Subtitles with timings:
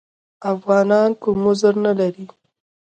[0.53, 2.25] افغانان کوم عذر نه لري.